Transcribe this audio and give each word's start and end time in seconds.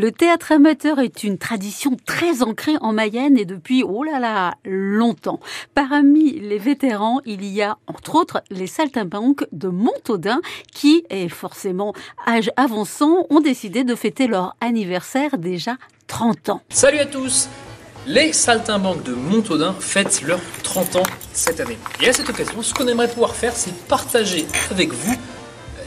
Le 0.00 0.12
théâtre 0.12 0.52
amateur 0.52 1.00
est 1.00 1.24
une 1.24 1.38
tradition 1.38 1.96
très 2.06 2.44
ancrée 2.44 2.76
en 2.82 2.92
Mayenne 2.92 3.36
et 3.36 3.44
depuis, 3.44 3.82
oh 3.82 4.04
là 4.04 4.20
là, 4.20 4.54
longtemps. 4.64 5.40
Parmi 5.74 6.38
les 6.38 6.58
vétérans, 6.58 7.18
il 7.26 7.44
y 7.44 7.62
a 7.62 7.78
entre 7.88 8.14
autres 8.14 8.40
les 8.48 8.68
saltimbanques 8.68 9.44
de 9.50 9.66
Montaudin 9.66 10.40
qui, 10.72 11.02
et 11.10 11.28
forcément 11.28 11.94
âge 12.28 12.52
avançant, 12.56 13.26
ont 13.28 13.40
décidé 13.40 13.82
de 13.82 13.96
fêter 13.96 14.28
leur 14.28 14.54
anniversaire 14.60 15.36
déjà 15.36 15.76
30 16.06 16.48
ans. 16.50 16.62
Salut 16.68 16.98
à 16.98 17.06
tous 17.06 17.48
les 18.06 18.32
saltimbanques 18.32 19.02
de 19.02 19.14
Montaudin 19.14 19.74
fêtent 19.80 20.22
leurs 20.22 20.40
30 20.62 20.94
ans 20.94 21.02
cette 21.32 21.58
année. 21.58 21.76
Et 22.00 22.08
à 22.08 22.12
cette 22.12 22.30
occasion, 22.30 22.62
ce 22.62 22.72
qu'on 22.72 22.86
aimerait 22.86 23.08
pouvoir 23.08 23.34
faire, 23.34 23.56
c'est 23.56 23.74
partager 23.88 24.46
avec 24.70 24.92
vous 24.92 25.16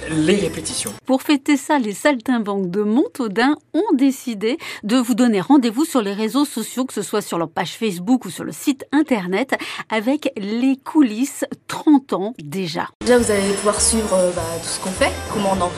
les 0.09 0.35
répétitions. 0.35 0.93
Pour 1.05 1.21
fêter 1.21 1.57
ça, 1.57 1.79
les 1.79 1.93
saltimbanques 1.93 2.69
de 2.69 2.81
Montaudin 2.81 3.55
ont 3.73 3.93
décidé 3.93 4.57
de 4.83 4.97
vous 4.97 5.15
donner 5.15 5.41
rendez-vous 5.41 5.85
sur 5.85 6.01
les 6.01 6.13
réseaux 6.13 6.45
sociaux, 6.45 6.85
que 6.85 6.93
ce 6.93 7.01
soit 7.01 7.21
sur 7.21 7.37
leur 7.37 7.49
page 7.49 7.77
Facebook 7.77 8.25
ou 8.25 8.29
sur 8.29 8.43
le 8.43 8.51
site 8.51 8.85
internet, 8.91 9.55
avec 9.89 10.31
les 10.37 10.77
coulisses 10.77 11.45
30 11.67 12.13
ans 12.13 12.33
déjà. 12.39 12.89
Déjà, 13.01 13.17
vous 13.17 13.31
allez 13.31 13.53
pouvoir 13.53 13.79
suivre 13.81 14.13
euh, 14.13 14.31
bah, 14.35 14.41
tout 14.61 14.69
ce 14.69 14.79
qu'on 14.79 14.91
fait, 14.91 15.11
comment 15.33 15.53
on 15.57 15.61
en... 15.61 15.71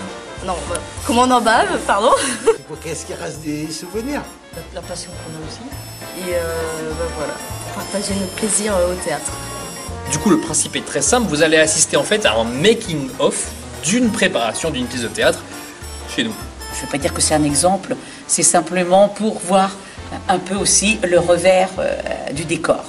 Non, 0.46 0.56
bah, 0.70 0.76
comment 1.08 1.22
on 1.22 1.32
en 1.32 1.42
bave, 1.42 1.80
pardon. 1.88 2.12
Qu'est-ce 2.84 3.06
qui 3.06 3.14
reste 3.14 3.42
des 3.44 3.70
souvenirs? 3.72 4.22
La, 4.56 4.62
la, 4.76 4.82
passion 4.82 5.10
qu'on 5.12 5.42
a 5.42 5.48
aussi. 5.48 5.62
Et 6.20 6.34
euh, 6.36 6.92
bah, 7.00 7.06
voilà, 7.18 7.34
partager 7.76 8.14
notre 8.20 8.34
plaisir 8.34 8.76
euh, 8.76 8.94
au 8.94 8.96
théâtre. 8.96 9.32
Du 10.12 10.20
coup, 10.20 10.30
le 10.30 10.40
principe 10.40 10.76
est 10.76 10.86
très 10.86 11.02
simple. 11.02 11.28
Vous 11.30 11.44
allez 11.44 11.58
assister 11.58 11.98
en 11.98 12.04
fait 12.04 12.26
à 12.26 12.36
un 12.36 12.44
making-of 12.44 13.52
d'une 13.84 14.12
préparation 14.12 14.70
d'une 14.72 14.88
pièce 14.88 15.02
de 15.04 15.08
théâtre 15.08 15.44
chez 16.16 16.24
nous. 16.24 16.34
Je 16.74 16.80
ne 16.80 16.86
veux 16.86 16.92
pas 16.92 16.98
dire 16.98 17.14
que 17.14 17.22
c'est 17.22 17.36
un 17.36 17.44
exemple, 17.44 17.96
c'est 18.28 18.44
simplement 18.44 19.10
pour 19.10 19.40
voir 19.40 19.72
un 20.28 20.40
peu 20.40 20.56
aussi 20.56 21.00
le 21.04 21.20
revers 21.20 21.70
euh, 21.80 22.32
du 22.34 22.46
décor. 22.46 22.84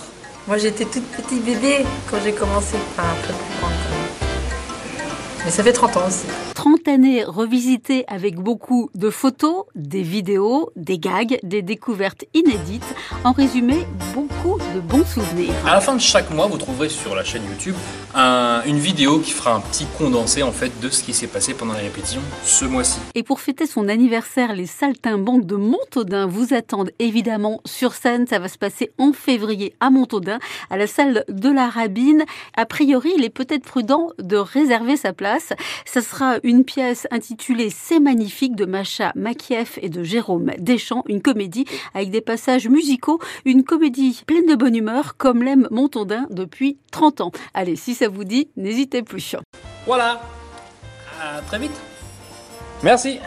Moi 0.47 0.59
j'étais 0.59 0.85
toute 0.85 1.07
petite 1.11 1.45
bébé 1.45 1.85
quand 2.11 2.19
j'ai 2.23 2.33
commencé, 2.33 2.77
enfin 2.93 3.09
Mais 5.45 5.51
ça 5.51 5.63
fait 5.63 5.75
30 5.75 5.97
ans 5.99 6.07
aussi. 6.07 6.27
30 6.55 6.89
années 6.89 7.25
revisitées 7.25 8.05
avec 8.09 8.37
beaucoup 8.37 8.89
de 8.95 9.11
photos, 9.11 9.65
des 9.75 10.01
vidéos, 10.01 10.71
des 10.75 10.99
gags, 10.99 11.39
des 11.43 11.61
découvertes 11.61 12.25
inédites. 12.33 12.95
En 13.25 13.33
résumé, 13.33 13.87
beaucoup 14.15 14.59
de 14.75 14.81
bons 14.81 15.05
souvenirs. 15.05 15.53
À 15.67 15.75
la 15.75 15.81
fin 15.83 15.95
de 15.95 16.01
chaque 16.01 16.31
mois, 16.31 16.47
vous 16.47 16.57
trouverez 16.57 16.89
sur 16.89 17.15
la 17.15 17.25
chaîne 17.25 17.43
YouTube 17.45 17.75
un, 18.15 18.63
une 18.65 18.79
vidéo 18.79 19.19
qui 19.19 19.33
fera 19.33 19.55
un 19.55 19.61
petit 19.61 19.87
condensé 19.99 20.43
en 20.43 20.53
fait 20.53 20.73
de 20.81 20.89
ce 20.89 21.03
qui 21.03 21.13
s'est 21.13 21.27
passé 21.27 21.53
pendant 21.53 21.75
la 21.75 21.81
répétition 21.81 22.23
ce 22.45 22.65
mois-ci. 22.65 23.01
Et 23.15 23.23
pour 23.23 23.41
fêter 23.41 23.67
son 23.67 23.89
anniversaire, 23.89 24.55
les 24.55 24.67
Saltimbanques 24.67 25.45
de 25.45 25.57
Montaudin 25.57 26.27
vous 26.27 26.55
attendent 26.55 26.93
évidemment 26.99 27.61
sur 27.67 27.93
scène. 27.93 28.27
Ça 28.27 28.39
va 28.39 28.49
se 28.49 28.57
passer 28.57 28.93
en 28.97 29.13
février 29.13 29.75
à 29.81 29.91
Montaudin, 29.91 30.39
à 30.71 30.79
la 30.79 30.87
salle 30.87 31.25
de 31.29 31.51
la 31.51 31.69
Rabine. 31.69 32.25
A 32.57 32.65
priori, 32.65 33.13
il 33.19 33.25
est 33.25 33.31
peut-être 33.31 33.65
prudent 33.65 34.09
de 34.19 34.37
réserver 34.37 34.97
sa 34.97 35.13
place. 35.13 35.34
Ça 35.39 36.01
sera 36.01 36.37
une 36.43 36.65
pièce 36.65 37.07
intitulée 37.11 37.71
C'est 37.71 38.01
magnifique 38.01 38.57
de 38.57 38.65
Macha 38.65 39.13
Makieff 39.15 39.79
et 39.83 39.89
de 39.89 40.03
Jérôme 40.03 40.53
Deschamps, 40.59 41.05
une 41.09 41.23
comédie 41.23 41.65
avec 41.95 42.11
des 42.11 42.21
passages 42.21 42.69
musicaux, 42.69 43.21
une 43.45 43.65
comédie 43.65 44.23
pleine 44.27 44.47
de 44.47 44.55
bonne 44.55 44.77
humeur 44.77 45.17
comme 45.17 45.43
l'aime 45.43 45.69
Montaudin 45.71 46.27
depuis 46.31 46.79
30 46.91 47.21
ans. 47.21 47.33
Allez, 47.55 47.77
si 47.77 47.95
ça 47.95 48.09
vous 48.09 48.25
dit, 48.25 48.49
n'hésitez 48.57 49.03
plus. 49.03 49.37
Voilà. 49.87 50.21
À 51.21 51.41
très 51.43 51.59
vite. 51.59 51.81
Merci. 52.83 53.19